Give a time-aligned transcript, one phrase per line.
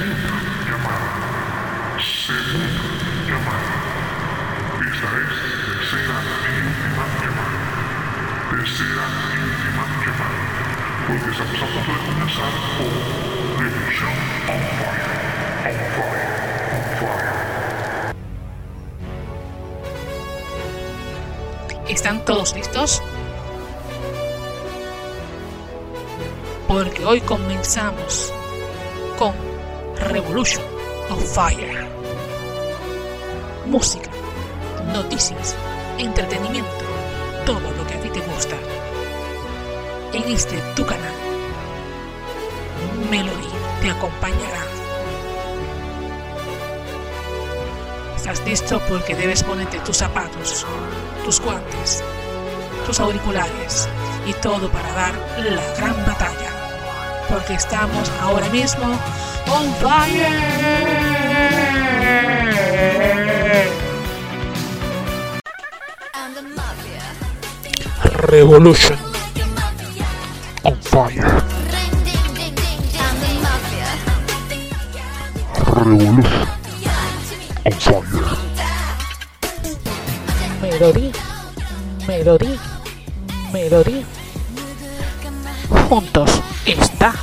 [0.00, 0.32] segunda
[0.64, 1.08] llamada.
[2.00, 2.64] Segunda
[3.28, 3.72] llamada.
[4.80, 5.28] Esta es
[5.66, 6.16] tercera
[6.48, 7.60] y última llamada.
[8.50, 10.40] Tercera y última llamada.
[11.06, 12.92] Porque estamos a punto de comenzar con
[13.60, 14.14] Revolution
[14.48, 15.12] on Fire.
[15.66, 16.32] On Fire.
[16.72, 17.38] On Fire.
[21.88, 23.02] ¿Están todos listos?
[26.68, 28.32] Porque hoy comenzamos
[29.18, 29.49] con
[30.12, 30.64] Revolution
[31.08, 31.86] of Fire.
[33.66, 34.10] Música,
[34.92, 35.54] noticias,
[35.98, 36.84] entretenimiento,
[37.46, 38.56] todo lo que a ti te gusta.
[40.12, 41.14] En este tu canal,
[43.08, 43.48] Melody
[43.80, 44.64] te acompañará.
[48.16, 48.80] ¿Estás listo?
[48.88, 50.66] Porque debes ponerte tus zapatos,
[51.24, 52.02] tus guantes,
[52.84, 53.88] tus auriculares
[54.26, 56.50] y todo para dar la gran batalla.
[57.28, 58.98] Porque estamos ahora mismo
[59.52, 60.60] on fire.
[68.30, 68.96] Revolution
[70.64, 71.42] on Fire.
[75.74, 76.46] Revolution
[77.66, 78.50] on Fire.
[80.62, 81.12] Melody,
[82.06, 82.58] Melody,
[83.52, 84.06] Melody.
[85.88, 86.30] Juntos
[86.64, 87.14] está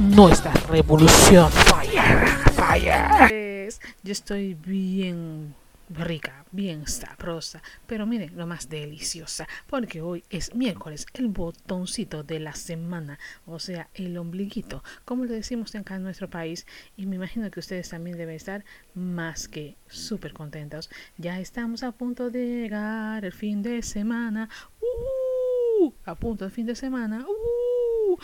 [0.00, 1.50] nuestra revolución.
[1.52, 3.68] Fire, fire.
[4.02, 5.54] Yo estoy bien
[5.90, 12.40] rica, bien sabrosa, pero miren lo más deliciosa, porque hoy es miércoles, el botoncito de
[12.40, 17.16] la semana, o sea, el ombliguito, como le decimos acá en nuestro país, y me
[17.16, 20.90] imagino que ustedes también deben estar más que súper contentos.
[21.16, 24.48] Ya estamos a punto de llegar el fin de semana,
[24.80, 25.92] ¡uh!
[26.06, 28.18] a punto del fin de semana, ¡uh!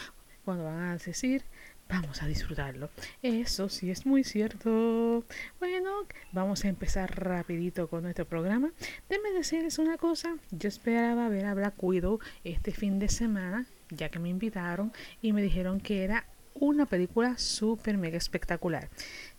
[0.44, 1.44] Cuando van a decir
[1.90, 2.88] Vamos a disfrutarlo.
[3.20, 5.24] Eso sí es muy cierto.
[5.58, 5.90] Bueno,
[6.30, 8.70] vamos a empezar rapidito con nuestro programa.
[9.08, 10.36] Déjenme decirles una cosa.
[10.52, 15.32] Yo esperaba ver a Black Widow este fin de semana, ya que me invitaron y
[15.32, 18.88] me dijeron que era una película súper mega espectacular.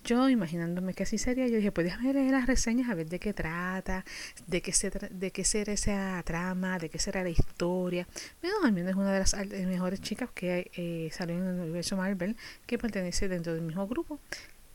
[0.03, 3.19] Yo imaginándome que así sería, yo dije, pues déjame leer las reseñas a ver de
[3.19, 4.03] qué trata,
[4.47, 8.07] de qué, se de qué será esa trama, de qué será la historia.
[8.41, 12.35] Menos es una de las eh, mejores chicas que eh, salió en el universo Marvel,
[12.65, 14.19] que pertenece dentro del mismo grupo.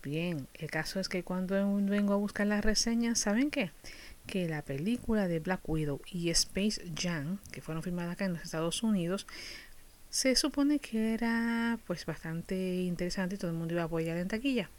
[0.03, 3.73] Bien, el caso es que cuando vengo a buscar las reseñas, ¿saben qué?
[4.29, 8.43] Que la película de Black Widow y Space Jam, que fueron filmadas acá en los
[8.43, 9.27] Estados Unidos,
[10.09, 14.29] se supone que era pues bastante interesante y todo el mundo iba a apoyar en
[14.29, 14.71] taquilla.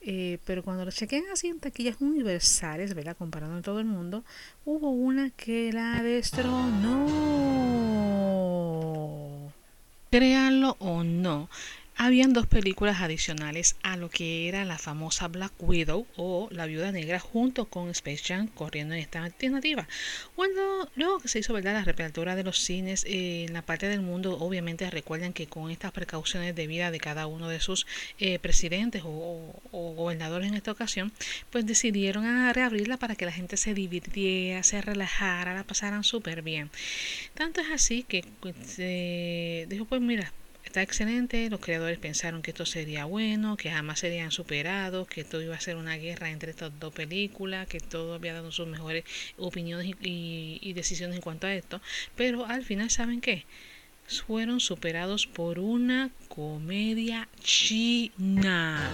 [0.00, 3.16] Eh, pero cuando lo chequean así en taquillas universales, ¿verdad?
[3.16, 4.24] Comparando en todo el mundo,
[4.64, 7.06] hubo una que la destronó.
[10.10, 11.50] Créanlo o no,
[11.98, 16.92] habían dos películas adicionales a lo que era la famosa Black Widow o La Viuda
[16.92, 19.86] Negra junto con Space Jam corriendo en esta alternativa.
[20.36, 24.00] Bueno, luego que se hizo verdad la reapertura de los cines en la parte del
[24.00, 27.84] mundo, obviamente recuerden que con estas precauciones de vida de cada uno de sus
[28.20, 31.12] eh, presidentes o gobernadores en esta ocasión,
[31.50, 36.42] pues decidieron a reabrirla para que la gente se divirtiera, se relajara, la pasaran súper
[36.42, 36.70] bien.
[37.34, 40.32] Tanto es así que pues, eh, dijo, pues mira,
[40.68, 45.40] está excelente, los creadores pensaron que esto sería bueno, que jamás serían superados, que esto
[45.42, 49.04] iba a ser una guerra entre estas dos películas, que todo había dado sus mejores
[49.36, 51.80] opiniones y, y- y decisiones en cuanto a esto,
[52.16, 53.44] pero al final, ¿saben qué?
[54.08, 58.90] Fueron superados por una comedia china.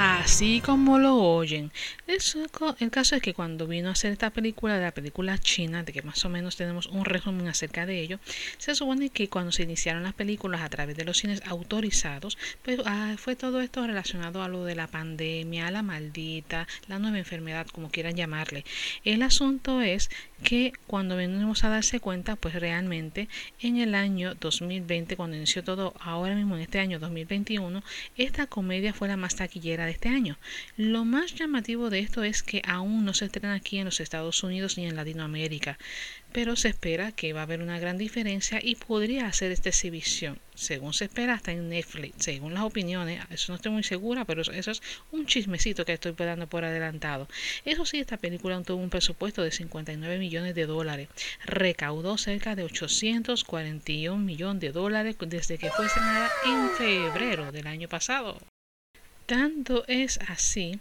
[0.00, 1.72] Así como lo oyen.
[2.06, 5.92] El caso es que cuando vino a hacer esta película, de la película china, de
[5.92, 8.20] que más o menos tenemos un resumen acerca de ello,
[8.58, 12.78] se supone que cuando se iniciaron las películas a través de los cines autorizados, pues
[12.84, 17.66] ah, fue todo esto relacionado a lo de la pandemia, la maldita, la nueva enfermedad,
[17.66, 18.64] como quieran llamarle.
[19.04, 20.10] El asunto es
[20.42, 23.28] que cuando venimos a darse cuenta, pues realmente
[23.60, 27.82] en el año 2020, cuando inició todo, ahora mismo en este año 2021,
[28.16, 30.36] esta comedia fue la más taquillera de este año.
[30.76, 34.42] Lo más llamativo de esto es que aún no se estrena aquí en los Estados
[34.42, 35.78] Unidos ni en Latinoamérica,
[36.32, 40.38] pero se espera que va a haber una gran diferencia y podría hacer esta exhibición,
[40.54, 44.42] según se espera, hasta en Netflix, según las opiniones, eso no estoy muy segura, pero
[44.42, 47.28] eso, es un chismecito que estoy dando por adelantado.
[47.64, 51.08] Eso sí, esta película tuvo un presupuesto de 59 millones de dólares,
[51.44, 57.88] recaudó cerca de 841 millones de dólares desde que fue estrenada en febrero del año
[57.88, 58.38] pasado.
[59.26, 60.80] Tanto es así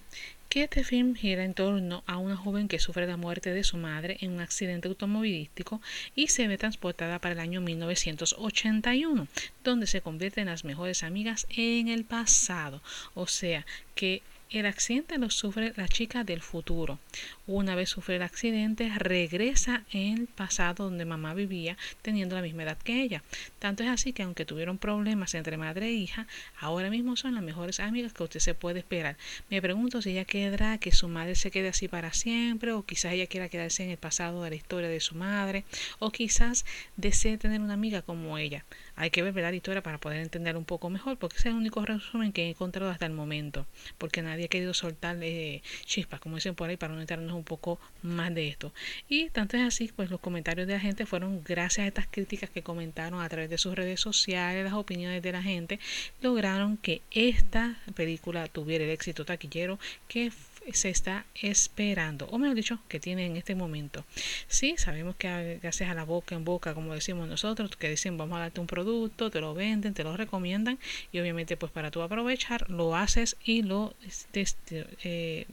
[0.62, 4.18] este film gira en torno a una joven que sufre la muerte de su madre
[4.22, 5.82] en un accidente automovilístico
[6.16, 9.28] y se ve transportada para el año 1981,
[9.64, 12.82] donde se convierte en las mejores amigas en el pasado.
[13.14, 13.66] O sea,
[13.96, 17.00] que el accidente lo sufre la chica del futuro.
[17.48, 22.64] Una vez sufre el accidente, regresa en el pasado donde mamá vivía teniendo la misma
[22.64, 23.24] edad que ella.
[23.60, 26.28] Tanto es así que aunque tuvieron problemas entre madre e hija,
[26.60, 29.18] ahora mismo son las mejores amigas que usted se puede esperar.
[29.50, 33.14] Me pregunto si ella quedará que su madre se quede así para siempre o quizás
[33.14, 35.66] ella quiera quedarse en el pasado de la historia de su madre
[36.00, 36.66] o quizás
[36.96, 38.64] desee tener una amiga como ella.
[38.96, 41.86] Hay que ver la historia para poder entender un poco mejor porque es el único
[41.86, 43.68] resumen que he encontrado hasta el momento
[43.98, 47.44] porque nadie ha querido soltar eh, chispas como dicen por ahí para no enterarnos un
[47.44, 48.74] poco más de esto.
[49.10, 52.50] Y tanto es así, pues los comentarios de la gente fueron gracias a estas críticas
[52.50, 55.80] que comentaron a través de sus redes sociales, las opiniones de la gente,
[56.22, 60.32] lograron que esta película tuviera el éxito taquillero que
[60.74, 64.06] se está esperando, o mejor dicho, que tiene en este momento.
[64.48, 68.38] Sí, sabemos que gracias a la boca en boca, como decimos nosotros, que dicen vamos
[68.38, 70.80] a darte un producto, te lo venden, te lo recomiendan,
[71.12, 73.94] y obviamente pues para tú aprovechar, lo haces y lo,
[74.34, 75.46] este, eh,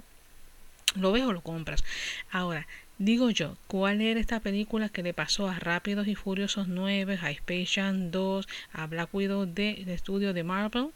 [0.97, 1.85] lo ves o lo compras.
[2.31, 2.67] Ahora,
[2.99, 7.31] Digo yo, ¿cuál era esta película que le pasó a Rápidos y Furiosos 9, a
[7.33, 10.91] Space Jam 2, a Black Widow de, de estudio de Marvel?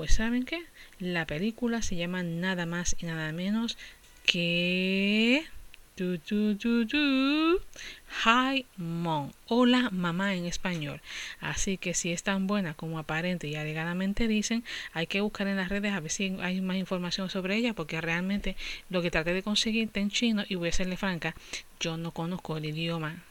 [0.00, 0.64] Pues ¿saben qué?
[0.98, 3.76] La película se llama nada más y nada menos
[4.24, 5.44] que...
[8.24, 9.30] Hi Mom.
[9.46, 11.02] Hola mamá en español.
[11.38, 14.64] Así que si es tan buena como aparente y alegadamente dicen,
[14.94, 18.00] hay que buscar en las redes a ver si hay más información sobre ella, porque
[18.00, 18.56] realmente
[18.88, 21.34] lo que traté de conseguir está en chino y voy a serle franca,
[21.78, 23.22] yo no conozco el idioma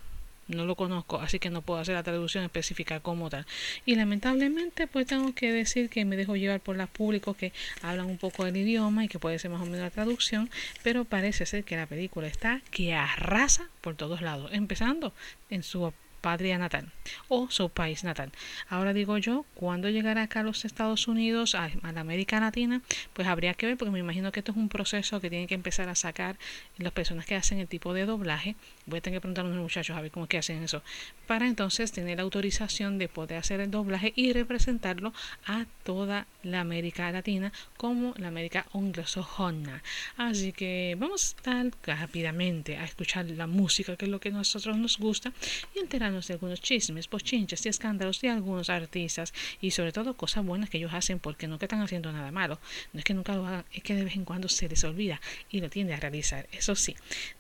[0.50, 3.46] no lo conozco, así que no puedo hacer la traducción específica como tal.
[3.86, 8.08] Y lamentablemente, pues tengo que decir que me dejo llevar por las públicos que hablan
[8.08, 10.50] un poco del idioma y que puede ser más o menos la traducción,
[10.84, 15.14] pero parece ser que la película está que arrasa por todos lados, empezando
[15.50, 16.92] en su patria natal
[17.28, 18.32] o su país natal.
[18.70, 22.82] Ahora digo yo, cuando llegará acá a los Estados Unidos, a, la América Latina,
[23.14, 25.56] pues habría que ver, porque me imagino que esto es un proceso que tienen que
[25.56, 26.38] empezar a sacar
[26.78, 28.56] las personas que hacen el tipo de doblaje.
[28.86, 30.84] Voy a tener que preguntar a los muchachos a ver cómo es que hacen eso,
[31.28, 35.14] para entonces tener la autorización de poder hacer el doblaje y representarlo
[35.46, 39.84] a toda la América Latina como la América anglosajona.
[40.18, 44.78] Así que vamos a rápidamente a escuchar la música, que es lo que a nosotros
[44.78, 45.32] nos gusta,
[45.76, 50.46] y enterarnos de algunos chismes, pochinches y escándalos de algunos artistas y sobre todo cosas
[50.46, 52.60] buenas que ellos hacen porque que están haciendo nada malo.
[52.94, 55.22] No es que nunca lo hagan, es que de vez en cuando se les olvida
[55.50, 56.48] y lo tiende a realizar.
[56.52, 56.96] Eso sí.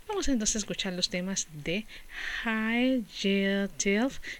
[0.07, 1.85] Vamos entonces a escuchar los temas de
[2.43, 3.69] High Jill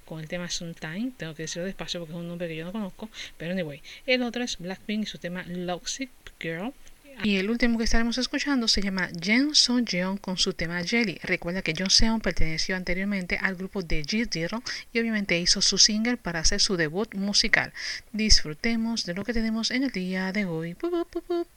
[0.06, 1.12] con el tema Sometime.
[1.16, 3.10] Tengo que decirlo despacio porque es un nombre que yo no conozco.
[3.38, 6.10] Pero anyway, el otro es Blackpink y su tema Loxic
[6.40, 6.74] Girl.
[7.22, 11.20] Y el último que estaremos escuchando se llama Jen Son Jeon con su tema Jelly.
[11.22, 14.64] Recuerda que John Seon perteneció anteriormente al grupo de G Zero
[14.94, 17.74] y obviamente hizo su single para hacer su debut musical.
[18.14, 20.76] Disfrutemos de lo que tenemos en el día de hoy.
[20.76, 21.48] Bup,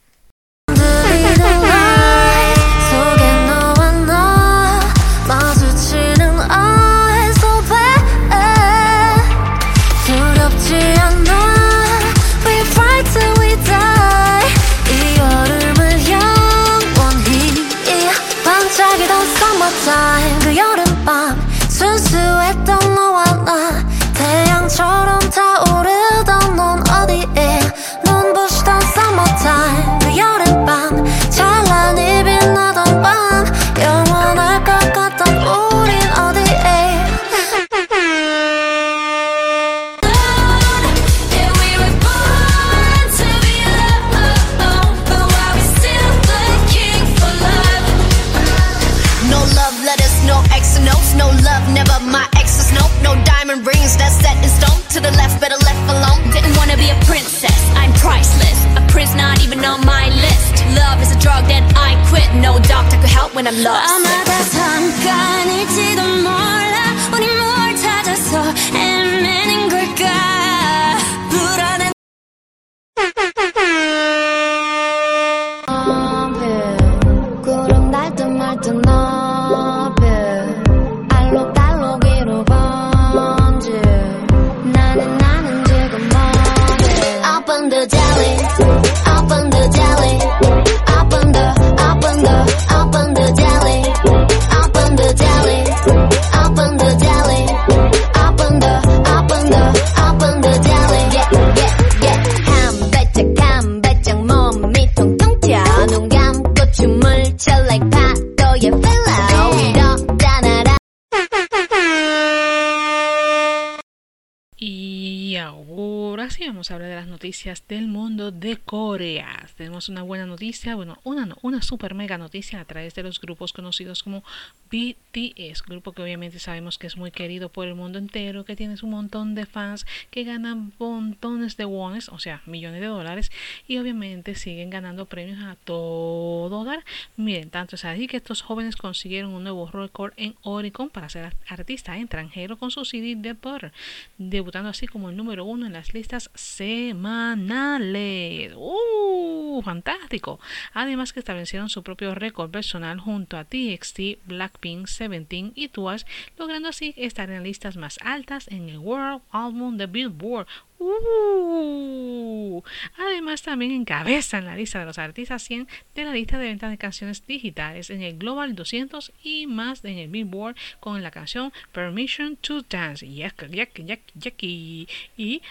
[116.63, 119.49] vamos a hablar de las noticias del mundo de Corea.
[119.57, 123.51] Tenemos una buena noticia, bueno, una una super mega noticia a través de los grupos
[123.51, 124.23] conocidos como
[124.71, 128.75] BTS, grupo que obviamente sabemos que es muy querido por el mundo entero, que tiene
[128.81, 133.29] un montón de fans, que ganan montones de wones, o sea, millones de dólares,
[133.67, 136.85] y obviamente siguen ganando premios a todo dar.
[137.17, 141.35] Miren, tanto es así que estos jóvenes consiguieron un nuevo récord en Oricon para ser
[141.45, 143.73] artista extranjero con su CD de Butter,
[144.17, 148.53] debutando así como el número uno en las listas semanales.
[148.55, 149.61] ¡Uh!
[149.63, 150.39] ¡Fantástico!
[150.73, 156.05] Además que establecieron su propio récord personal junto a TXT, Blackpink, Seventeen y Twice,
[156.37, 160.47] logrando así estar en listas más altas en el World Album de Billboard.
[160.85, 162.61] ¡Uh!
[162.97, 166.77] Además, también encabezan la lista de los artistas 100 de la lista de ventas de
[166.77, 172.35] canciones digitales en el Global 200 y más en el Billboard con la canción Permission
[172.37, 173.23] to Dance y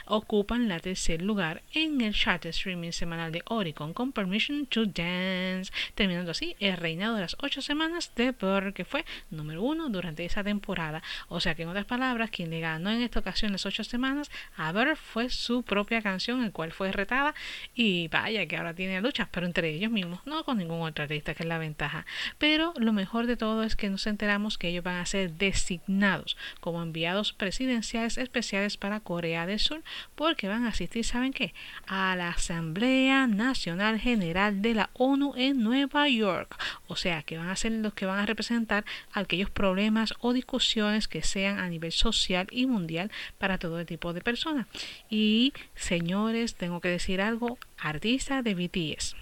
[0.07, 5.73] ocupan la tercer lugar en el chart streaming semanal de Oricon con Permission to Dance,
[5.95, 10.25] terminando así el reinado de las 8 semanas de Burr, que fue número uno durante
[10.25, 11.03] esa temporada.
[11.29, 14.31] O sea que, en otras palabras, quien le ganó en esta ocasión las 8 semanas
[14.57, 17.35] a Burr fue su propia canción, el cual fue retada
[17.75, 21.35] y vaya que ahora tiene luchas, pero entre ellos mismos, no con ningún otro artista,
[21.35, 22.07] que es la ventaja.
[22.39, 26.37] Pero lo mejor de todo es que nos enteramos que ellos van a ser designados
[26.61, 29.83] como enviados presidenciales especiales para Corea del Sur,
[30.15, 31.55] porque van a asistir, ¿saben qué?
[31.87, 36.57] A la Asamblea Nacional General de la ONU en Nueva York.
[36.87, 41.09] O sea, que van a ser los que van a representar aquellos problemas o discusiones
[41.09, 44.67] que sean a nivel social y mundial para todo tipo de personas.
[45.13, 49.15] Y señores, tengo que decir algo, artistas de BTS.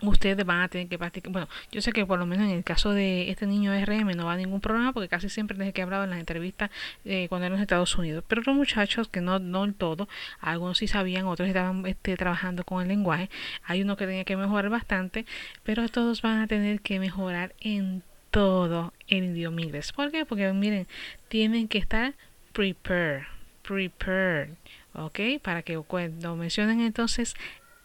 [0.00, 1.32] Ustedes van a tener que practicar.
[1.32, 4.26] Bueno, yo sé que por lo menos en el caso de este niño RM no
[4.26, 6.70] va a ningún problema porque casi siempre desde que he hablado en las entrevistas
[7.04, 8.22] eh, cuando era en los Estados Unidos.
[8.28, 10.08] Pero otros muchachos que no, no el todo,
[10.40, 13.28] algunos sí sabían, otros estaban este, trabajando con el lenguaje.
[13.64, 15.26] Hay uno que tenía que mejorar bastante,
[15.64, 19.92] pero todos van a tener que mejorar en todo el idioma inglés.
[19.92, 20.24] ¿Por qué?
[20.24, 20.86] Porque miren,
[21.26, 22.14] tienen que estar
[22.52, 23.24] prepared,
[23.62, 24.50] prepared.
[24.94, 25.20] ¿Ok?
[25.42, 27.34] Para que cuando mencionen entonces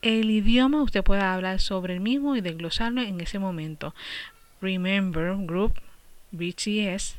[0.01, 3.93] el idioma usted pueda hablar sobre el mismo y desglosarlo en ese momento.
[4.61, 5.79] Remember, group
[6.31, 7.15] BTS,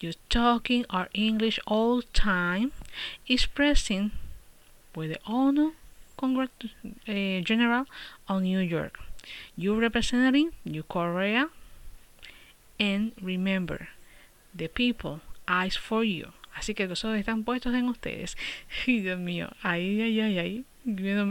[0.00, 2.72] you talking our English all time,
[3.28, 4.12] expressing
[4.94, 5.20] with the
[6.16, 6.50] congrat
[7.08, 7.86] uh, general
[8.28, 8.98] on New York.
[9.56, 11.48] You representing you Korea,
[12.78, 13.88] and remember,
[14.54, 16.32] the people eyes for you.
[16.54, 18.36] Así que los ojos están puestos en ustedes.
[18.86, 20.64] Y Dios mío, ahí, ahí, ahí, ahí.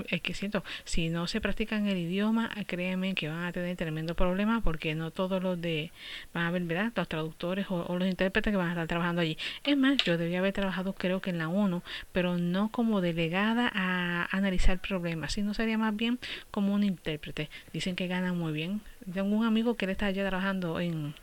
[0.09, 4.15] Es que siento, si no se practican el idioma, créanme que van a tener tremendo
[4.15, 5.91] problema porque no todos los de,
[6.33, 6.93] van a ver, ¿verdad?
[6.95, 9.37] Los traductores o, o los intérpretes que van a estar trabajando allí.
[9.65, 13.69] Es más, yo debía haber trabajado creo que en la ONU, pero no como delegada
[13.73, 16.17] a analizar problemas, sino sería más bien
[16.49, 17.49] como un intérprete.
[17.73, 18.79] Dicen que ganan muy bien.
[19.13, 21.13] Tengo un amigo que él está allá trabajando en,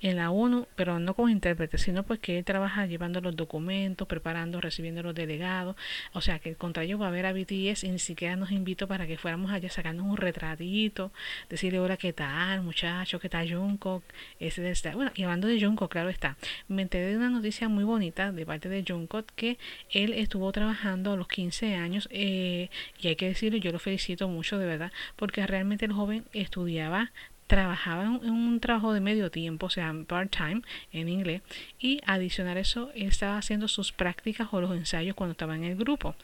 [0.00, 4.06] en la ONU, pero no como intérprete, sino pues que él trabaja llevando los documentos,
[4.06, 5.76] preparando, recibiendo los delegados.
[6.12, 8.86] O sea que contra ellos va a ver a BTS y ni siquiera nos invitó
[8.88, 11.12] para que fuéramos allá sacarnos un retratito,
[11.48, 14.02] decirle hola qué tal, muchacho, qué tal Jungkook,
[14.40, 14.94] ese de esta.
[14.94, 16.36] Bueno, y hablando de Jungkook, claro está,
[16.68, 19.58] me enteré de una noticia muy bonita de parte de Jungkook que
[19.90, 24.28] él estuvo trabajando a los 15 años eh, y hay que decirlo, yo lo felicito
[24.28, 27.12] mucho de verdad, porque realmente el joven estudiaba
[27.48, 30.62] trabajaba en, un trabajo de medio tiempo, o sea, part-time
[30.92, 31.42] en inglés,
[31.80, 35.74] y adicional a eso estaba haciendo sus prácticas o los ensayos cuando estaba en el
[35.74, 36.14] grupo.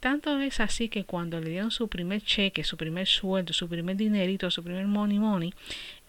[0.00, 3.96] Tanto es así que cuando le dieron su primer cheque, su primer sueldo, su primer
[3.96, 5.54] dinerito, su primer money money,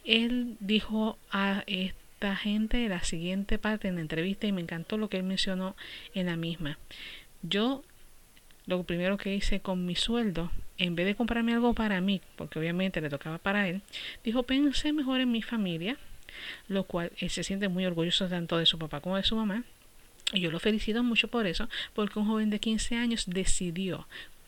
[0.03, 5.09] él dijo a esta gente la siguiente parte en la entrevista y me encantó lo
[5.09, 5.75] que él mencionó
[6.13, 6.77] en la misma.
[7.41, 7.83] Yo
[8.65, 12.59] lo primero que hice con mi sueldo, en vez de comprarme algo para mí, porque
[12.59, 13.81] obviamente le tocaba para él,
[14.23, 15.97] dijo pensé mejor en mi familia,
[16.67, 19.63] lo cual él se siente muy orgulloso tanto de su papá como de su mamá.
[20.33, 24.07] Y yo lo felicito mucho por eso, porque un joven de 15 años decidió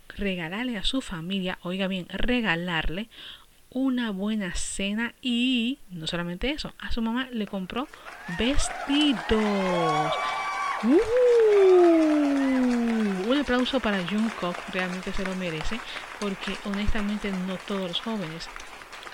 [0.10, 3.10] regalarle a su familia, oiga bien, regalarle
[3.70, 7.88] una buena cena y no solamente eso, a su mamá le compró
[8.38, 10.14] vestidos.
[10.84, 12.77] ¡Uh!
[13.00, 15.84] Un aplauso para Jungkook, realmente se lo merece,
[16.18, 18.52] porque honestamente no todos los jóvenes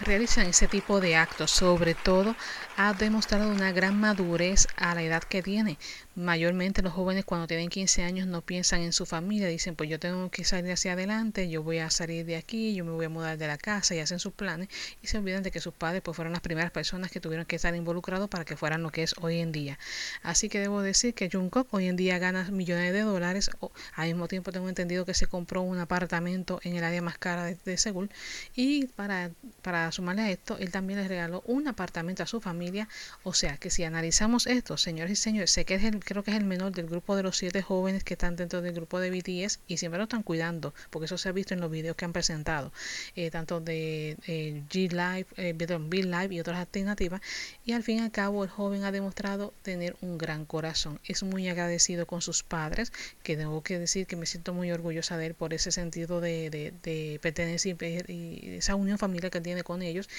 [0.04, 1.52] realizan ese tipo de actos.
[1.52, 2.36] Sobre todo
[2.78, 5.78] ha demostrado una gran madurez a la edad que tiene.
[6.16, 10.00] Mayormente los jóvenes cuando tienen 15 años no piensan en su familia, dicen pues yo
[10.00, 13.10] tengo que salir hacia adelante, yo voy a salir de aquí, yo me voy a
[13.10, 14.70] mudar de la casa y hacen sus planes
[15.02, 17.56] y se olvidan de que sus padres pues fueron las primeras personas que tuvieron que
[17.56, 19.80] estar involucrados para que fueran lo que es hoy en día.
[20.22, 24.08] Así que debo decir que Jungkook hoy en día gana millones de dólares, o, al
[24.08, 27.58] mismo tiempo tengo entendido que se compró un apartamento en el área más cara de,
[27.66, 28.10] de Seúl
[28.56, 29.32] y para,
[29.62, 32.88] para sumarle a esto, él también le regaló un apartamento a su familia,
[33.24, 36.32] o sea que si analizamos esto, señores y señores, sé que es el, creo que
[36.32, 39.12] es el menor del grupo de los siete jóvenes que están dentro del grupo de
[39.12, 42.06] BTS y siempre lo están cuidando, porque eso se ha visto en los videos que
[42.06, 42.72] han presentado,
[43.16, 47.22] eh, tanto de eh, G Live, eh, Bill Live y otras alternativas,
[47.66, 51.24] y al fin y al cabo el joven ha demostrado tener un gran corazón, es
[51.24, 55.28] muy agradecido con sus padres, que tengo que decir que me siento muy orgullosa de
[55.28, 59.64] él por ese sentido de, de, de pertenencia y, y esa unión familiar que tiene
[59.64, 60.10] con ellos,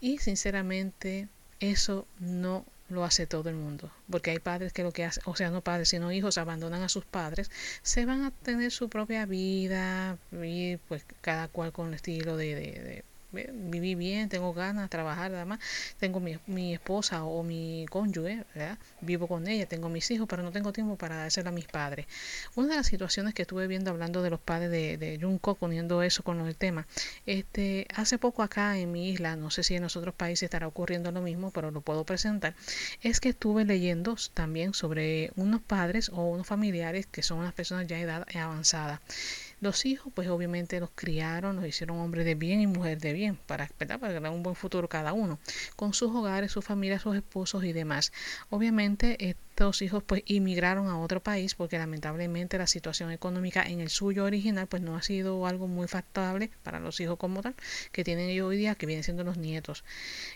[0.00, 1.28] y sinceramente
[1.60, 5.36] eso no lo hace todo el mundo, porque hay padres que lo que hacen, o
[5.36, 7.50] sea, no padres, sino hijos abandonan a sus padres,
[7.82, 12.54] se van a tener su propia vida y pues cada cual con el estilo de,
[12.54, 13.04] de, de
[13.34, 15.60] viví bien, tengo ganas de trabajar, además
[15.98, 18.44] tengo mi, mi esposa o mi cónyuge,
[19.00, 22.06] vivo con ella, tengo mis hijos, pero no tengo tiempo para dárselo a mis padres.
[22.54, 25.18] Una de las situaciones que estuve viendo hablando de los padres de, de
[25.58, 26.86] poniendo eso con el tema,
[27.26, 30.66] este, hace poco acá en mi isla, no sé si en los otros países estará
[30.66, 32.54] ocurriendo lo mismo, pero lo puedo presentar,
[33.02, 37.86] es que estuve leyendo también sobre unos padres o unos familiares que son unas personas
[37.86, 39.00] ya de edad avanzada.
[39.60, 43.38] Los hijos, pues obviamente los criaron, los hicieron hombres de bien y mujer de bien,
[43.46, 43.98] para, ¿verdad?
[43.98, 45.38] para ganar un buen futuro cada uno,
[45.76, 48.12] con sus hogares, sus familias, sus esposos y demás.
[48.50, 49.16] Obviamente
[49.54, 54.24] estos hijos pues inmigraron a otro país porque lamentablemente la situación económica en el suyo
[54.24, 57.54] original pues no ha sido algo muy factable para los hijos como tal
[57.92, 59.84] que tienen ellos hoy día, que vienen siendo los nietos.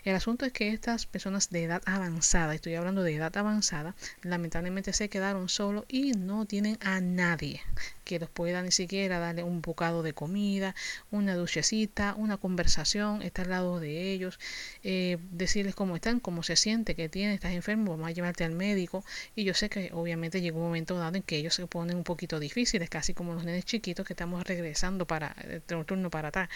[0.05, 4.93] El asunto es que estas personas de edad avanzada, estoy hablando de edad avanzada, lamentablemente
[4.93, 7.61] se quedaron solos y no tienen a nadie
[8.05, 10.75] que los pueda ni siquiera darle un bocado de comida,
[11.11, 14.39] una duchecita, una conversación, estar al lado de ellos,
[14.83, 18.53] eh, decirles cómo están, cómo se siente, que tienen, estás enfermo, vamos a llevarte al
[18.53, 19.03] médico.
[19.35, 22.03] Y yo sé que obviamente llegó un momento dado en que ellos se ponen un
[22.03, 26.49] poquito difíciles, casi como los nenes chiquitos que estamos regresando para el turno para atrás.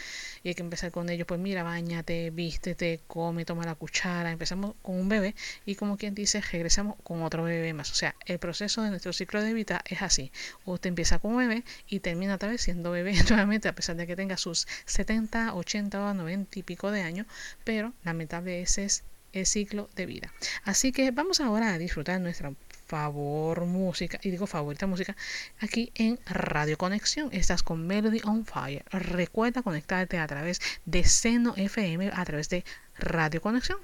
[0.43, 4.31] Y hay que empezar con ellos, pues mira, bañate, vístete, come, toma la cuchara.
[4.31, 7.91] Empezamos con un bebé y como quien dice, regresamos con otro bebé más.
[7.91, 10.31] O sea, el proceso de nuestro ciclo de vida es así.
[10.65, 14.37] Usted empieza con un bebé y termina siendo bebé nuevamente, a pesar de que tenga
[14.37, 17.27] sus 70, 80 o 90 y pico de años,
[17.63, 19.03] pero lamentable ese es
[19.33, 20.31] el ciclo de vida.
[20.63, 22.53] Así que vamos ahora a disfrutar nuestra
[22.85, 25.15] favor música, y digo favorita música,
[25.59, 27.29] aquí en Radio Conexión.
[27.31, 28.85] Estás con Melody on Fire.
[28.91, 32.63] Recuerda conectarte a través de Seno FM, a través de
[32.99, 33.79] Radio Conexión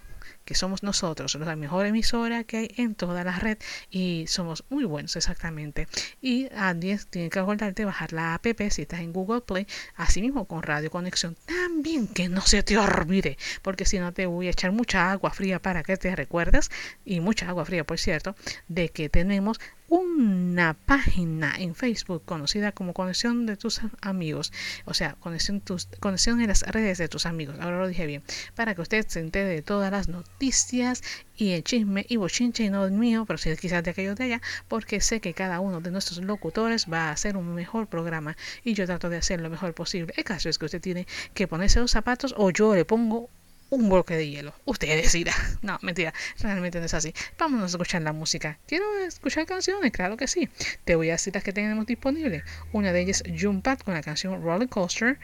[0.45, 3.57] que somos nosotros, la mejor emisora que hay en toda la red
[3.89, 5.87] y somos muy buenos exactamente.
[6.21, 10.21] Y Andy tiene que acordarte de bajar la app si estás en Google Play, así
[10.21, 11.37] mismo con Radio Conexión.
[11.45, 15.31] También que no se te olvide, porque si no te voy a echar mucha agua
[15.31, 16.71] fría para que te recuerdes,
[17.05, 18.35] y mucha agua fría por cierto,
[18.67, 24.53] de que tenemos una página en Facebook conocida como Conexión de tus amigos,
[24.85, 28.23] o sea, conexión, tus, conexión en las redes de tus amigos, ahora lo dije bien,
[28.55, 31.01] para que usted se entere de todas las noticias
[31.35, 34.25] y el chisme y bochinche y no el mío, pero sí quizás de aquellos de
[34.25, 38.35] allá, porque sé que cada uno de nuestros locutores va a hacer un mejor programa.
[38.63, 40.13] Y yo trato de hacer lo mejor posible.
[40.17, 43.29] El caso es que usted tiene que ponerse los zapatos o yo le pongo
[43.69, 44.53] un bloque de hielo.
[44.65, 45.33] Usted decida.
[45.61, 47.13] No, mentira, realmente no es así.
[47.37, 48.57] Vámonos a escuchar la música.
[48.65, 49.91] ¿Quiero escuchar canciones?
[49.91, 50.49] Claro que sí.
[50.85, 52.43] Te voy a decir las que tenemos disponibles.
[52.71, 55.19] Una de ellas, Jumpat con la canción Roller Coaster.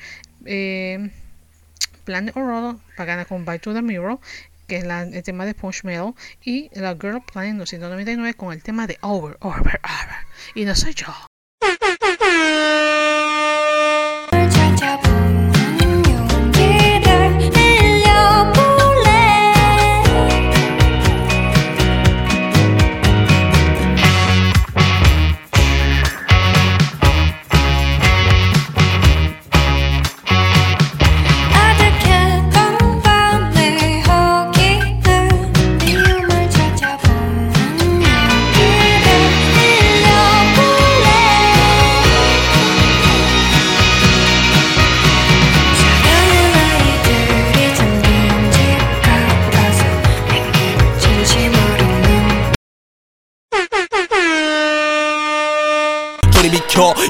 [0.46, 1.10] Eh,
[2.04, 4.20] Planet Oro, pagana con By to the Mirror
[4.68, 8.88] que es el tema de Punch Metal, y la Girl Planet 299 con el tema
[8.88, 10.26] de Over, Over, Over.
[10.56, 11.14] Y no soy yo.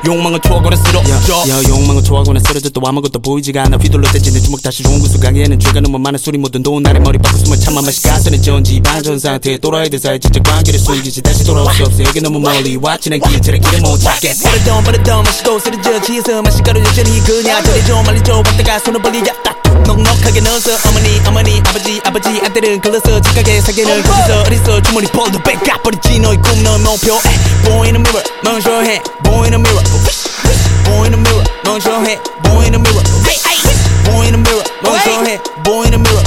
[0.05, 0.99] 욕망은 추억으로 쓰러져.
[1.49, 3.77] 야 욕망은 추억으로 쓰러져 또 아무것도 보이지가 않아.
[3.77, 7.17] 휘둘러 떼지는 주먹 다시 좋은 구수 가게에는 죄가 너무 많은 술이 묻은 돈 나의 머리
[7.17, 11.21] 밖에 숨을 참아 맛이 가스는 전지 반전 상태에 또라이들 사이 진짜 관계를 숨기지.
[11.21, 12.03] 다시 돌아올 수 없어.
[12.03, 12.97] 여기 너무 멀리 와.
[12.97, 16.01] 지난 기차를 길을 못 찾겠어 버릇던 버릇던 마시고 쓰러져.
[16.01, 19.55] 지에서 마시가루 여전히 그냐 저리 좀 멀리 좀 왔다가 손을 벌리 얍딱
[19.87, 22.29] 넉넉하게 넣어서 어머니 어머니 아버지 아버지.
[22.45, 27.19] 아들은 글러서 착하게 사귀는 거기서 어디서 주머니 폴더 뺏가 버리지 너의 꿈 너의 목표
[27.65, 28.23] Boy in the mirror.
[28.43, 29.01] 멍청해.
[29.23, 29.83] Boy in the mirror
[30.86, 32.21] Boy in the mirror, long as your hand.
[32.43, 33.03] Boy in the mirror.
[33.23, 33.75] hey hey.
[34.12, 35.41] Boy in the mirror, long as your hand.
[35.63, 36.23] Boy in the mirror.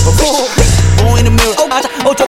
[1.04, 2.28] Boy in the mirror.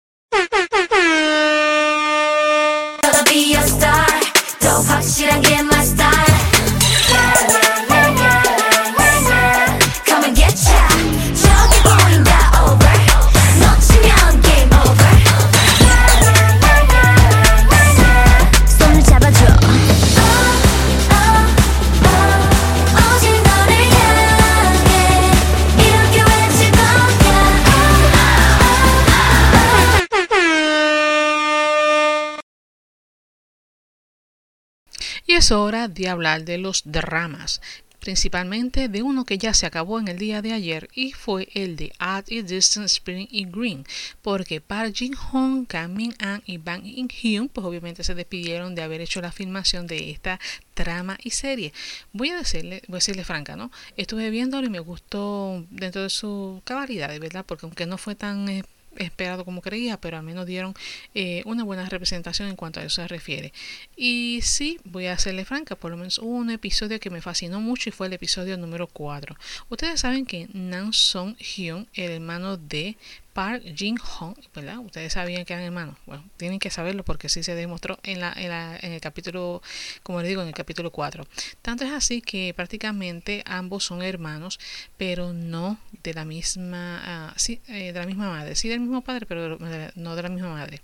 [35.26, 37.60] Y es hora de hablar de los dramas,
[38.02, 41.76] principalmente de uno que ya se acabó en el día de ayer y fue el
[41.76, 43.86] de At a Distance Spring y Green,
[44.20, 48.74] porque Park Jin Hong, Kang Min An y Bang In Hyun pues obviamente se despidieron
[48.74, 50.40] de haber hecho la filmación de esta
[50.74, 51.72] trama y serie.
[52.12, 53.70] Voy a decirle, voy a decirle franca, ¿no?
[53.96, 58.48] Estuve viéndolo y me gustó dentro de su cabalidad, verdad, porque aunque no fue tan
[58.48, 58.64] eh,
[58.96, 60.74] esperado como creía, pero al menos dieron
[61.14, 63.52] eh, una buena representación en cuanto a eso se refiere.
[63.96, 67.60] Y sí, voy a hacerle franca, por lo menos hubo un episodio que me fascinó
[67.60, 69.36] mucho y fue el episodio número 4.
[69.68, 72.96] Ustedes saben que Nam Song Hyun, el hermano de
[73.32, 74.78] Park Jin Hong, ¿verdad?
[74.78, 75.96] Ustedes sabían que eran hermanos.
[76.06, 79.62] Bueno, tienen que saberlo porque sí se demostró en, la, en, la, en el capítulo,
[80.02, 81.26] como les digo, en el capítulo 4.
[81.62, 84.60] Tanto es así que prácticamente ambos son hermanos,
[84.96, 89.26] pero no de la misma, sí, eh, de la misma madre, sí del mismo padre,
[89.26, 89.58] pero
[89.94, 90.80] no de la misma madre.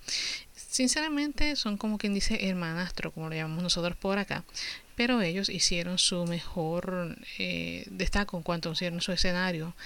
[0.54, 4.44] Sinceramente son como quien dice hermanastro, como lo llamamos nosotros por acá.
[4.98, 9.76] Pero ellos hicieron su mejor eh, destaco en cuanto hicieron su escenario.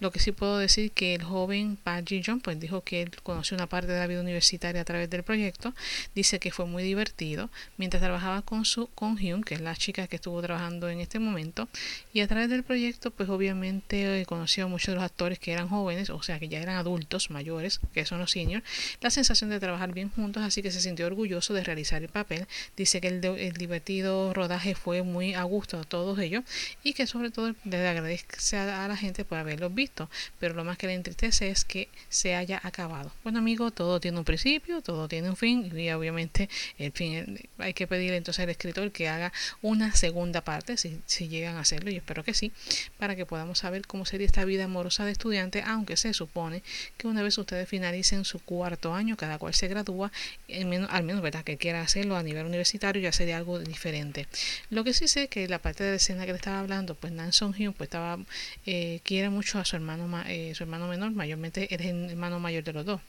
[0.00, 3.10] Lo que sí puedo decir que el joven Park Ji Jong pues dijo que él
[3.22, 5.74] conoció una parte de la vida universitaria a través del proyecto.
[6.14, 10.06] Dice que fue muy divertido mientras trabajaba con su con Hyun, que es la chica
[10.06, 11.68] que estuvo trabajando en este momento.
[12.14, 15.52] Y a través del proyecto pues obviamente eh, conoció a muchos de los actores que
[15.52, 18.64] eran jóvenes, o sea que ya eran adultos mayores, que son los seniors.
[19.02, 22.46] La sensación de trabajar bien juntos, así que se sintió orgulloso de realizar el papel.
[22.74, 26.44] Dice que el, el divertido rodaje fue muy a gusto a todos ellos
[26.82, 30.78] y que sobre todo le agradece a, la gente por haberlos visto, pero lo más
[30.78, 33.12] que le entristece es que se haya acabado.
[33.24, 36.48] Bueno amigo, todo tiene un principio, todo tiene un fin y obviamente
[36.78, 41.28] el fin hay que pedirle entonces al escritor que haga una segunda parte si, si
[41.28, 42.52] llegan a hacerlo y espero que sí,
[42.98, 46.62] para que podamos saber cómo sería esta vida amorosa de estudiante, aunque se supone
[46.96, 50.12] que una vez ustedes finalicen su cuarto año, cada cual se gradúa,
[50.48, 54.26] en menos, al menos verdad que quiera hacerlo a nivel universitario ya sería algo diferente.
[54.70, 57.12] Lo que sí sé que la parte de la escena que le estaba hablando, pues
[57.12, 58.18] Nan Song Hyun pues estaba
[58.66, 62.10] eh, quiere mucho a su hermano ma- eh, su hermano menor, mayormente él es el
[62.10, 63.00] hermano mayor de los dos.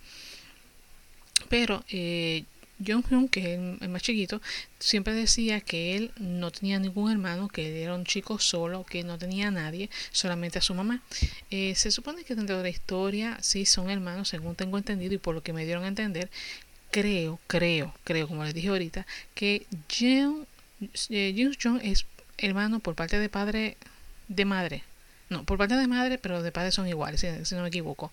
[1.49, 2.45] Pero eh,
[2.83, 4.41] Hyun, que es el, más chiquito,
[4.79, 9.17] siempre decía que él no tenía ningún hermano, que era un chico solo, que no
[9.17, 11.01] tenía a nadie, solamente a su mamá.
[11.51, 15.17] Eh, se supone que dentro de la historia sí son hermanos, según tengo entendido y
[15.17, 16.29] por lo que me dieron a entender,
[16.91, 20.47] creo, creo, creo, como les dije ahorita, que Jeon,
[21.09, 22.05] eh, Jung Jong es
[22.37, 23.77] hermano por parte de padre
[24.27, 24.83] de madre.
[25.29, 28.11] No, por parte de madre, pero de padre son iguales, si, no me equivoco.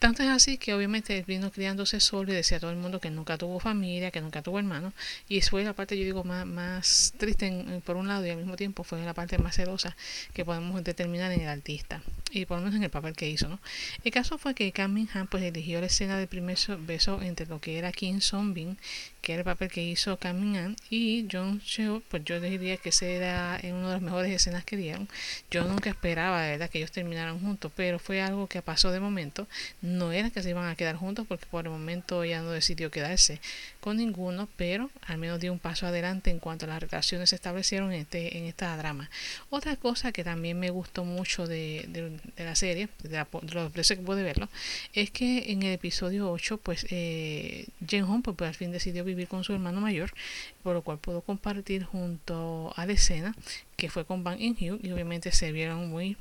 [0.00, 3.08] Tanto es así que obviamente vino criándose solo y decía a todo el mundo que
[3.10, 4.92] nunca tuvo familia, que nunca tuvo hermanos.
[5.30, 8.36] Y fue la parte, yo digo, más, más triste en- por un lado y al
[8.36, 9.96] mismo tiempo fue la parte más celosa
[10.34, 12.02] que podemos determinar en el artista.
[12.32, 13.60] Y por lo menos en el papel que hizo, ¿no?
[14.04, 17.60] El caso fue que Han pues eligió la escena del primer so- beso entre lo
[17.60, 18.76] que era Kim Song Bin,
[19.24, 22.90] que era el papel que hizo Min Han, y Jung Seo, pues yo diría que
[22.90, 25.08] ese era una de las mejores escenas que dieron.
[25.50, 29.00] Yo nunca esperaba, de verdad, que ellos terminaran juntos, pero fue algo que pasó de
[29.00, 29.48] momento.
[29.82, 32.90] No era que se iban a quedar juntos porque por el momento ella no decidió
[32.90, 33.40] quedarse
[33.80, 37.36] con ninguno, pero al menos dio un paso adelante en cuanto a las relaciones se
[37.36, 39.10] establecieron en, este, en esta drama.
[39.50, 43.98] Otra cosa que también me gustó mucho de, de- la serie, de, la, los veces
[43.98, 44.48] que pude verlo,
[44.92, 49.13] es que en el episodio 8, pues eh, Jen Hong pues, al fin decidió vivir
[49.28, 50.12] con su hermano mayor,
[50.62, 53.34] por lo cual pudo compartir junto a la escena
[53.76, 56.16] que fue con Bang In Hyun y obviamente se vieron muy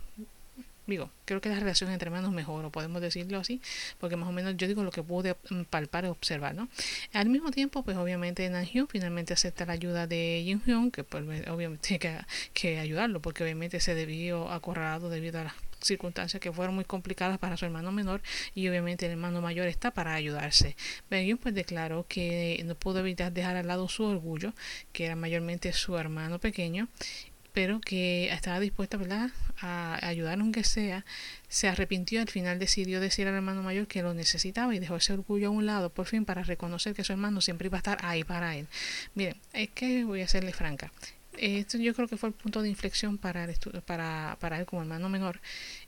[0.85, 3.61] Digo, creo que la relación entre hermanos mejoró, podemos decirlo así,
[3.99, 6.67] porque más o menos yo digo lo que pude mm, palpar y observar, ¿no?
[7.13, 11.23] Al mismo tiempo, pues obviamente Namjoon finalmente acepta la ayuda de Jin Hyun, que pues
[11.47, 12.19] obviamente tiene que,
[12.53, 17.37] que ayudarlo, porque obviamente se debió acorralado debido a las circunstancias que fueron muy complicadas
[17.37, 18.21] para su hermano menor
[18.55, 20.75] y obviamente el hermano mayor está para ayudarse.
[21.09, 24.53] Baekhyun pues declaró que no pudo evitar dejar al lado su orgullo,
[24.91, 26.87] que era mayormente su hermano pequeño,
[27.53, 29.29] pero que estaba dispuesta ¿verdad?
[29.59, 31.05] a ayudar aunque sea.
[31.47, 35.13] Se arrepintió, al final decidió decir al hermano mayor que lo necesitaba y dejó ese
[35.13, 37.99] orgullo a un lado por fin para reconocer que su hermano siempre iba a estar
[38.03, 38.67] ahí para él.
[39.13, 40.91] Miren, es que voy a serle franca.
[41.37, 44.81] Esto yo creo que fue el punto de inflexión para, el para, para él como
[44.81, 45.39] hermano menor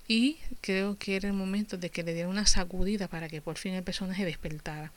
[0.08, 3.58] y creo que era el momento de que le diera una sacudida para que por
[3.58, 4.92] fin el personaje despertara.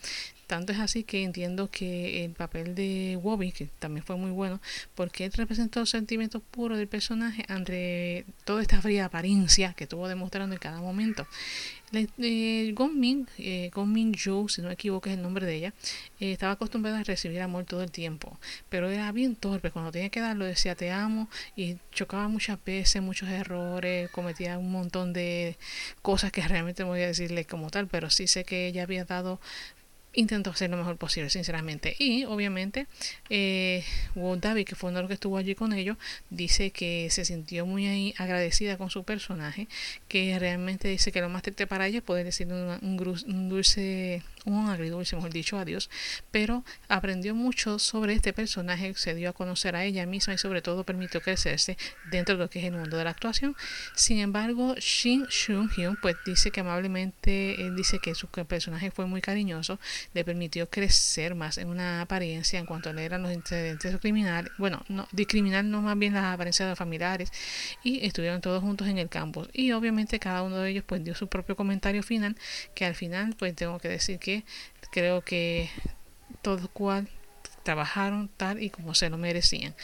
[0.47, 4.62] Tanto es así que entiendo que el papel de Wobby, que también fue muy bueno,
[4.94, 10.09] porque él representó el sentimiento puro del personaje ante toda esta fría apariencia que estuvo
[10.09, 11.27] demostrando en cada momento.
[11.92, 15.75] Eh, Gongmin, eh, Gongmin Yu, si no me equivoco es el nombre de ella,
[16.21, 20.11] eh, estaba acostumbrada a recibir amor todo el tiempo, pero era bien torpe, cuando tenía
[20.11, 25.56] que darlo decía te amo y chocaba muchas veces, muchos errores, cometía un montón de
[26.02, 29.40] cosas que realmente voy a decirle como tal, pero sí sé que ella había dado
[30.14, 31.94] intentó hacer lo mejor posible, sinceramente.
[31.98, 32.87] Y obviamente,
[33.30, 33.84] eh,
[34.14, 35.96] David, que fue uno de los que estuvo allí con ellos,
[36.30, 39.68] dice que se sintió muy agradecida con su personaje,
[40.08, 44.68] que realmente dice que lo más triste para ella es poder decir un dulce un
[44.68, 45.90] agridulce, mejor dicho, a Dios,
[46.31, 50.62] pero aprendió mucho sobre este personaje, se dio a conocer a ella misma y sobre
[50.62, 51.77] todo permitió crecerse
[52.11, 53.57] dentro de lo que es el mundo de la actuación.
[53.94, 59.07] Sin embargo, Shin Shun Hyun pues dice que amablemente, él dice que su personaje fue
[59.07, 59.79] muy cariñoso,
[60.14, 64.53] le permitió crecer más en una apariencia en cuanto a leer a los incidentes criminales,
[64.59, 67.31] bueno, no, discriminar no más bien las apariencias de los familiares
[67.83, 71.14] y estuvieron todos juntos en el campus y obviamente cada uno de ellos pues dio
[71.14, 72.37] su propio comentario final
[72.74, 74.38] que al final pues tengo que decir que
[74.90, 75.70] creo que
[76.42, 77.09] todo cual
[77.62, 79.74] trabajaron tal y como se lo merecían.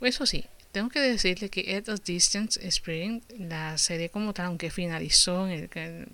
[0.00, 4.70] Eso sí, tengo que decirle que At a Distance Spring, la serie como tal, aunque
[4.70, 6.08] finalizó en el,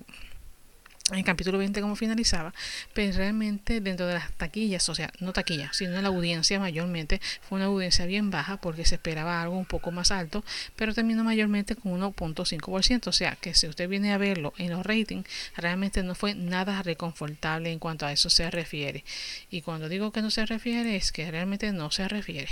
[1.18, 2.54] el capítulo 20 como finalizaba,
[2.94, 7.20] pero realmente dentro de las taquillas, o sea, no taquillas, sino en la audiencia mayormente,
[7.48, 10.44] fue una audiencia bien baja porque se esperaba algo un poco más alto,
[10.76, 14.84] pero terminó mayormente con 1.5%, o sea, que si usted viene a verlo en los
[14.84, 19.04] ratings, realmente no fue nada reconfortable en cuanto a eso se refiere.
[19.50, 22.50] Y cuando digo que no se refiere, es que realmente no se refiere.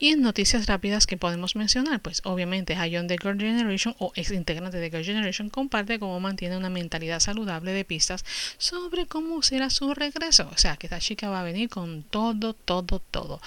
[0.00, 4.30] Y en noticias rápidas que podemos mencionar, pues obviamente Hayon de Girl Generation o ex
[4.30, 8.24] integrante de Girl Generation comparte cómo mantiene una mentalidad saludable de pistas
[8.58, 10.48] sobre cómo será su regreso.
[10.54, 13.40] O sea, que esta chica va a venir con todo, todo, todo.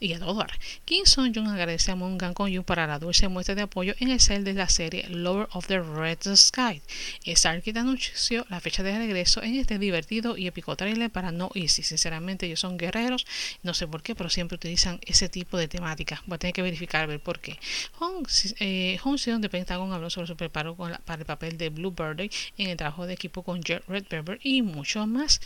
[0.00, 0.58] Y a todo dar.
[0.86, 3.94] Kim Son Jung agradece a Moon Gang Con Yu para la dulce muestra de apoyo
[3.98, 6.80] en el cel de la serie Lower of the Red Sky.
[7.26, 11.82] Starkid anunció la fecha de regreso en este divertido y épico trailer para No Easy.
[11.82, 13.26] Sinceramente, ellos son guerreros,
[13.62, 16.62] no sé por qué, pero siempre utilizan ese tipo de temática Voy a tener que
[16.62, 17.58] verificar a ver por qué.
[17.98, 18.24] Hong,
[18.60, 22.68] eh, Seon de Pentagon habló sobre su preparo para el papel de Blue Bird en
[22.70, 25.40] el trabajo de equipo con Red Pepper y mucho más.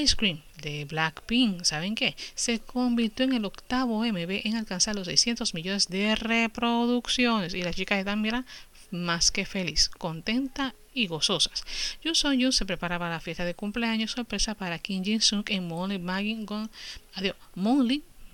[0.00, 2.16] Ice Cream de Blackpink, ¿saben qué?
[2.34, 7.76] Se convirtió en el octavo MB en alcanzar los 600 millones de reproducciones y las
[7.76, 8.44] chicas están, mira,
[8.90, 11.64] más que feliz, contenta y gozosas.
[12.02, 15.68] Yu Song Yu se preparaba la fiesta de cumpleaños sorpresa para Kim Jin Suk en
[15.68, 15.98] Monly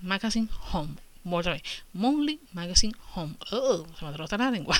[0.01, 1.61] Magazine Home vez,
[1.93, 3.35] Monthly Magazine Home.
[3.51, 4.77] Oh, se me atrota la lengua.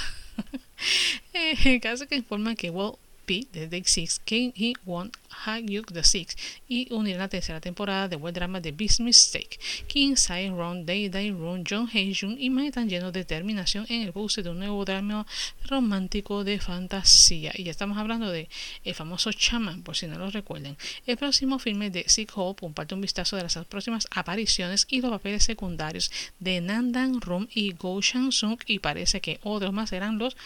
[1.33, 5.11] eh, caso que informa que Walt P de Day 6 que he won
[5.45, 6.35] Hagyuk the Six
[6.67, 9.59] y unirá la tercera temporada de web drama de Beast Mistake.
[9.87, 14.01] Kim Sai Ron, Day Day Ron, John Hae-jun y Mai están llenos de determinación en
[14.01, 15.25] el bus de un nuevo drama
[15.65, 17.51] romántico de fantasía.
[17.55, 18.49] Y ya estamos hablando de
[18.83, 20.77] el famoso Chaman, por si no lo recuerden.
[21.05, 25.11] El próximo filme de Sick Hope comparte un vistazo de las próximas apariciones y los
[25.11, 30.17] papeles secundarios de Nandan Rum y Go Shang Sung y parece que otros más serán
[30.17, 30.37] los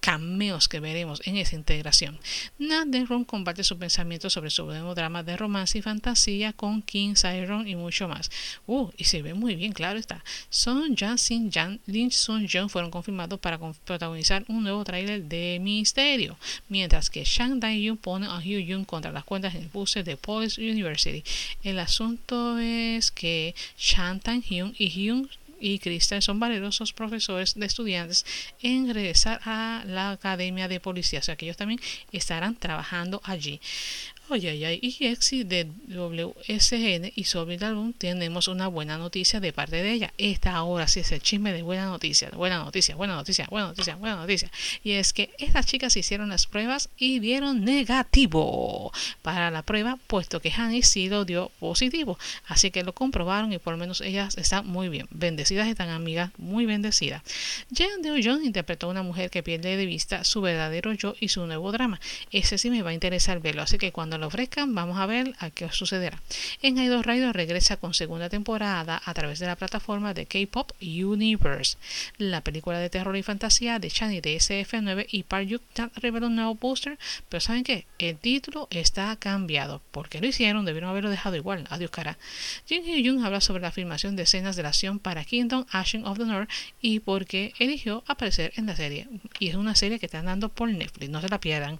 [0.00, 2.18] cameos que veremos en esa integración.
[2.58, 7.16] Nandan Rum comparte sus pensamientos sobre su nuevo drama de romance y fantasía con King
[7.16, 8.30] Siron y mucho más.
[8.66, 10.24] Uh, y se ve muy bien, claro está.
[10.48, 15.58] Son Jan Sin Jan, Lynch Sun Jung fueron confirmados para protagonizar un nuevo tráiler de
[15.60, 19.94] Misterio, mientras que Shang Dai-yoon pone a Hugh Jung contra las cuentas en el bus
[19.94, 21.24] de Police University.
[21.62, 25.28] El asunto es que Shang Tae-hyun y Hyun
[25.60, 28.24] y Crystal son valerosos profesores de estudiantes
[28.62, 31.80] en regresar a la academia de policía, o sea que ellos también
[32.12, 33.60] estarán trabajando allí.
[34.32, 34.78] Ay, ay, ay.
[34.80, 39.90] Y Exi de WSN y sobre el álbum tenemos una buena noticia de parte de
[39.90, 40.14] ella.
[40.18, 43.96] Esta ahora sí es el chisme de buena noticia, buena noticia, buena noticia, buena noticia,
[43.96, 44.48] buena noticia.
[44.84, 50.38] Y es que estas chicas hicieron las pruebas y dieron negativo para la prueba, puesto
[50.38, 52.16] que Hani sí lo dio positivo.
[52.46, 55.08] Así que lo comprobaron y por lo menos ellas están muy bien.
[55.10, 57.22] Bendecidas están amigas, muy bendecidas.
[57.70, 61.30] Jean de John interpretó a una mujer que pierde de vista su verdadero yo y
[61.30, 62.00] su nuevo drama.
[62.30, 65.34] Ese sí me va a interesar verlo, así que cuando lo ofrezcan vamos a ver
[65.38, 66.20] a qué sucederá.
[66.62, 71.76] En Idol Rider regresa con segunda temporada a través de la plataforma de K-Pop Universe.
[72.18, 75.62] La película de terror y fantasía de Chani de SF9 y Park Yuk
[75.96, 77.86] reveló un nuevo booster, pero ¿saben qué?
[77.98, 79.80] El título está cambiado.
[79.90, 80.64] ¿Por qué lo hicieron?
[80.64, 81.66] Debieron haberlo dejado igual.
[81.70, 82.18] Adiós cara.
[82.68, 86.18] Jin Hyun habla sobre la filmación de escenas de la acción para Kingdom Ashen of
[86.18, 89.08] the North y por qué eligió aparecer en la serie.
[89.38, 91.78] Y es una serie que están dando por Netflix, no se la pierdan.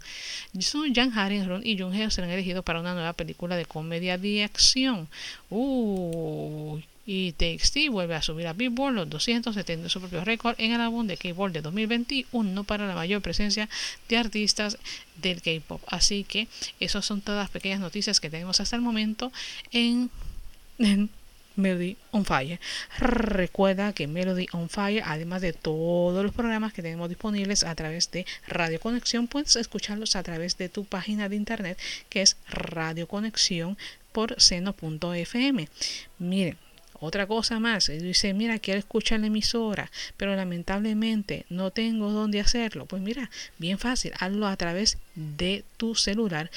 [0.59, 4.17] Sun Jan Harin, Ron y Jung Heo serán elegidos para una nueva película de comedia
[4.17, 5.07] de acción.
[5.49, 6.85] Uy.
[7.03, 11.07] Y TXT vuelve a subir a Billboard los 270 su propio récord en el álbum
[11.07, 13.67] de K-Pop de 2021 para la mayor presencia
[14.07, 14.77] de artistas
[15.15, 15.81] del K-Pop.
[15.87, 16.47] Así que
[16.79, 19.31] esas son todas las pequeñas noticias que tenemos hasta el momento
[19.71, 20.11] en,
[20.77, 21.09] en
[21.55, 22.59] Melody on Fire.
[22.99, 28.11] Recuerda que Melody on Fire, además de todos los programas que tenemos disponibles a través
[28.11, 31.77] de Radio Conexión, puedes escucharlos a través de tu página de internet
[32.09, 33.77] que es Radio Conexión
[34.11, 35.69] por seno.fm.
[36.19, 36.57] Miren,
[37.03, 42.85] otra cosa más, dice, mira, quiero escuchar la emisora, pero lamentablemente no tengo dónde hacerlo.
[42.85, 46.51] Pues mira, bien fácil, hazlo a través de tu celular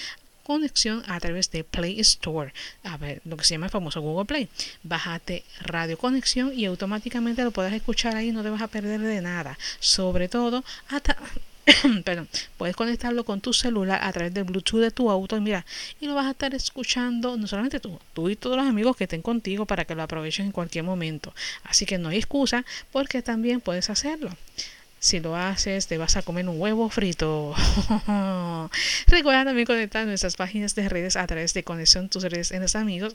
[0.44, 2.52] conexión a través de Play Store,
[2.84, 4.48] a ver, lo que se llama el famoso Google Play.
[4.84, 9.20] Bájate Radio Conexión y automáticamente lo puedes escuchar ahí, no te vas a perder de
[9.20, 9.58] nada.
[9.80, 11.16] Sobre todo, hasta
[12.04, 15.64] perdón, puedes conectarlo con tu celular a través del Bluetooth de tu auto y mira,
[16.00, 19.04] y lo vas a estar escuchando no solamente tú, tú y todos los amigos que
[19.04, 21.34] estén contigo para que lo aprovechen en cualquier momento.
[21.64, 24.30] Así que no hay excusa porque también puedes hacerlo.
[25.04, 27.54] Si lo haces, te vas a comer un huevo frito.
[29.06, 32.74] Recuerda también conectar nuestras páginas de redes a través de Conexión Tus Redes en los
[32.74, 33.14] Amigos.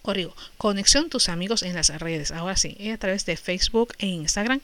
[0.00, 2.30] Corrigo, Conexión Tus Amigos en las redes.
[2.30, 4.62] Ahora sí, a través de Facebook e Instagram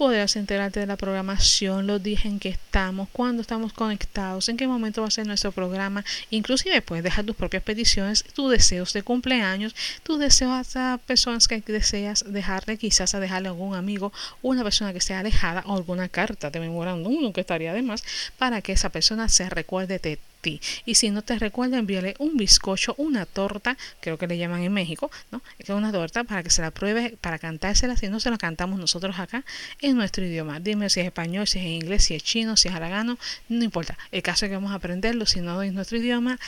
[0.00, 4.66] podrás enterarte de la programación, los días en que estamos, cuándo estamos conectados, en qué
[4.66, 6.06] momento va a ser nuestro programa.
[6.30, 11.60] Inclusive puedes dejar tus propias peticiones, tus deseos de cumpleaños, tus deseos a personas que
[11.60, 14.10] deseas dejarle, quizás a dejarle a algún amigo,
[14.40, 18.02] una persona que esté alejada o alguna carta de memorándum, que estaría de más,
[18.38, 20.60] para que esa persona se recuerde de ti.
[20.84, 24.72] Y si no te recuerda, envíale un bizcocho, una torta, creo que le llaman en
[24.72, 25.42] México, ¿no?
[25.58, 28.78] Es una torta para que se la pruebe, para cantársela, si no se la cantamos
[28.78, 29.44] nosotros acá
[29.80, 30.60] en nuestro idioma.
[30.60, 33.96] Dime si es español, si es inglés, si es chino, si es aragano, no importa.
[34.10, 36.38] El caso es que vamos a aprenderlo, si no es nuestro idioma,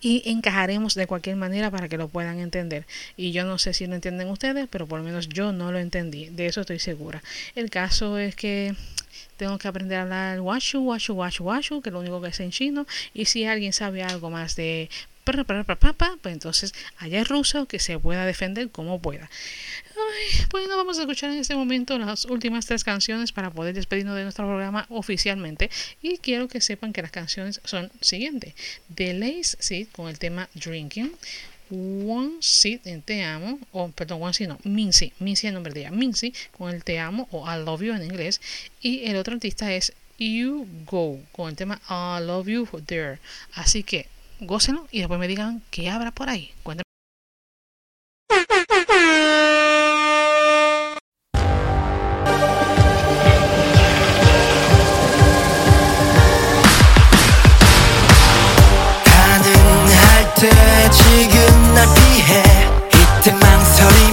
[0.00, 2.86] y encajaremos de cualquier manera para que lo puedan entender.
[3.16, 5.78] Y yo no sé si lo entienden ustedes, pero por lo menos yo no lo
[5.78, 7.22] entendí, de eso estoy segura.
[7.54, 8.74] El caso es que
[9.36, 12.44] tengo que aprender a hablar washu, washu, washu, washu, que es lo único que sé
[12.44, 12.86] en chino.
[13.14, 14.88] Y si alguien sabe algo más de
[15.24, 19.30] pues entonces allá es ruso que se pueda defender como pueda.
[20.50, 24.22] Bueno, vamos a escuchar en este momento las últimas tres canciones para poder despedirnos de
[24.24, 25.70] nuestro programa oficialmente.
[26.02, 28.54] Y quiero que sepan que las canciones son siguientes:
[28.94, 31.12] The Lace Seed con el tema Drinking.
[31.72, 35.82] One Seed en Te Amo, o perdón, One Seed no, Mincy, Mincy el nombre de
[35.82, 38.40] ella, Mincy con el Te Amo o I Love You en inglés,
[38.80, 43.18] y el otro artista es You Go con el tema I Love You There.
[43.54, 44.08] Así que
[44.40, 46.50] gócenlo y después me digan qué habrá por ahí.
[46.64, 46.89] Cuéntenme.
[63.80, 64.09] time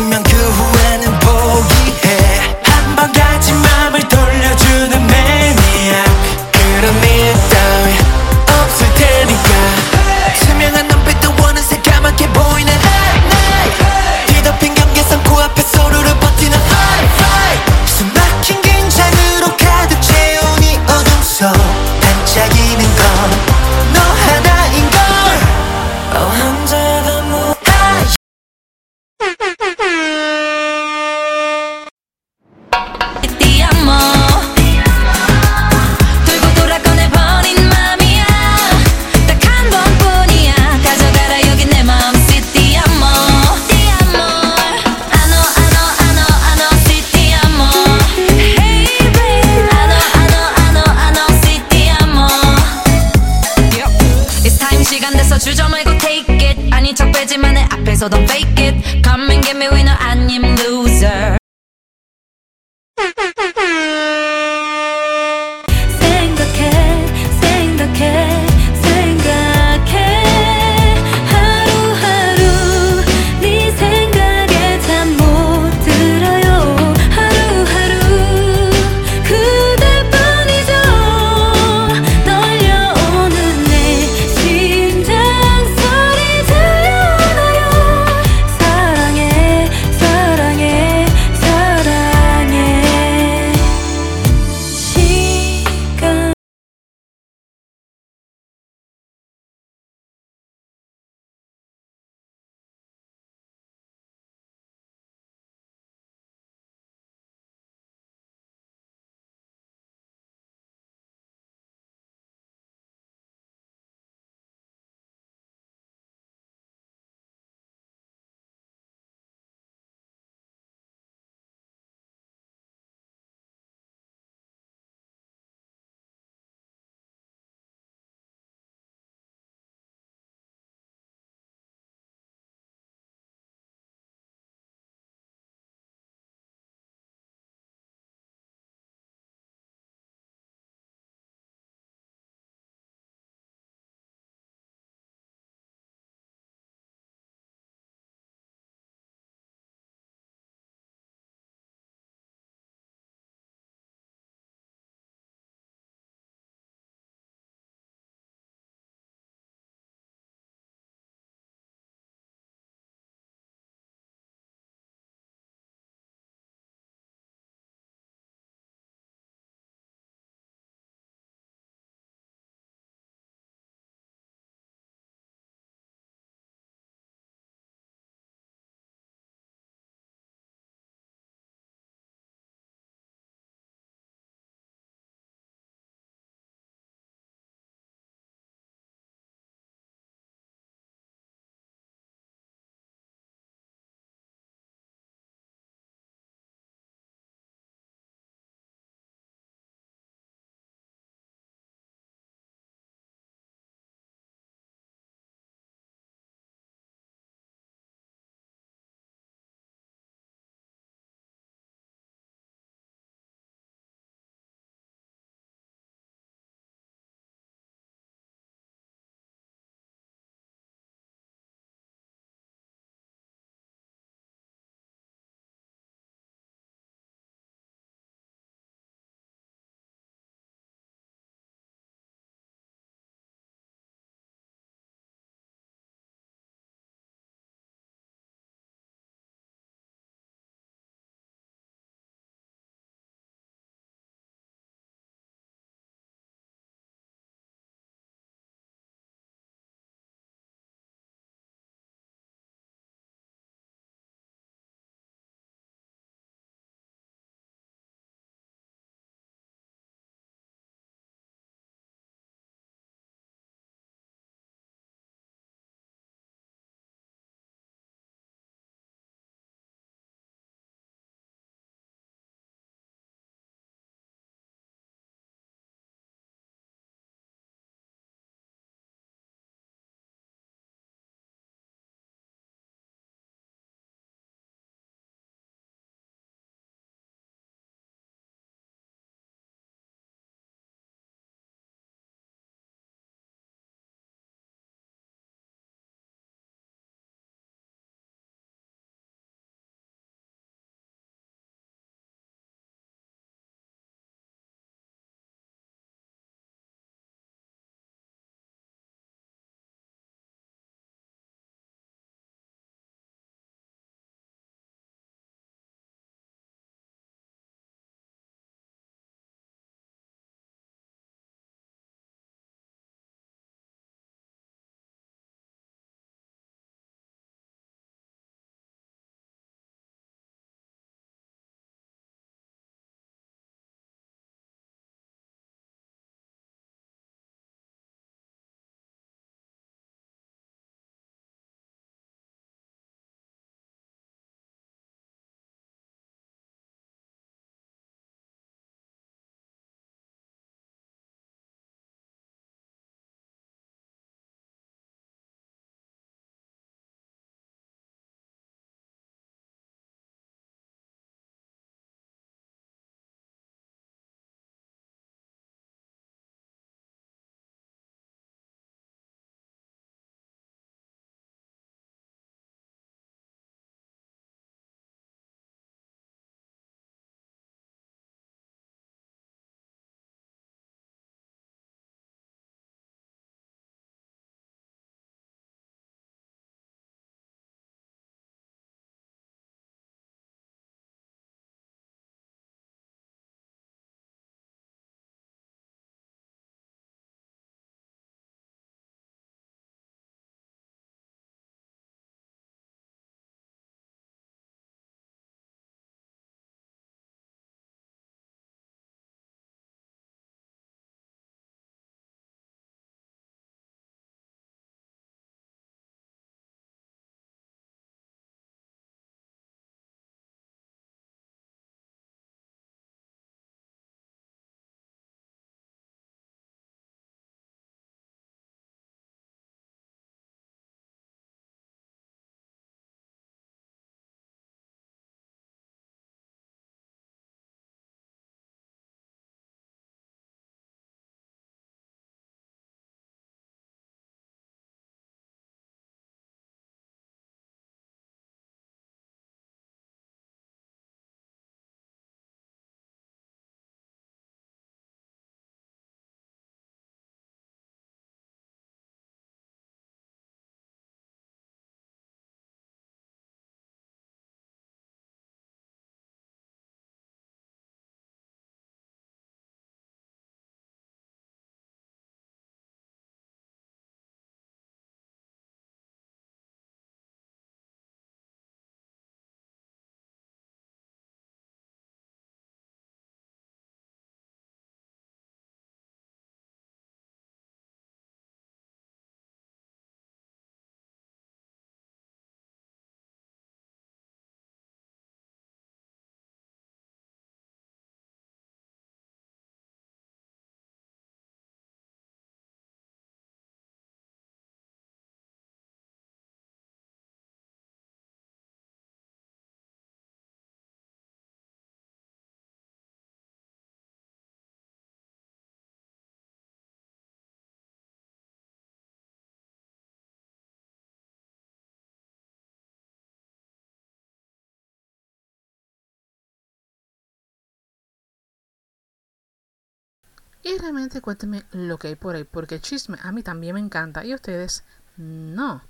[530.47, 533.59] Y realmente cuéntenme lo que hay por ahí, porque el chisme a mí también me
[533.59, 534.63] encanta y a ustedes
[534.95, 535.61] no.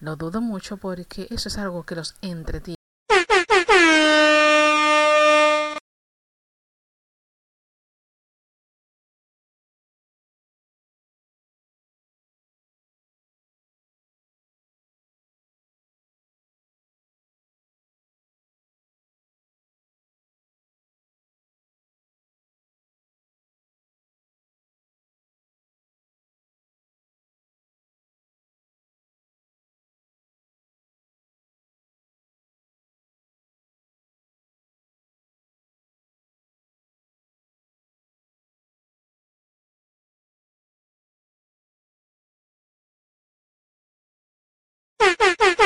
[0.00, 2.83] Lo dudo mucho porque eso es algo que los entretiene.
[45.24, 45.63] Ha ha ha!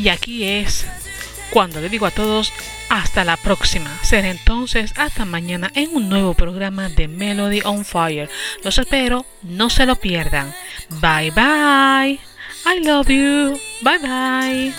[0.00, 0.86] Y aquí es
[1.50, 2.54] cuando le digo a todos
[2.88, 3.90] hasta la próxima.
[4.02, 8.30] Será entonces hasta mañana en un nuevo programa de Melody on Fire.
[8.64, 10.54] Los espero, no se lo pierdan.
[11.02, 12.18] Bye bye.
[12.64, 13.60] I love you.
[13.82, 14.74] Bye bye.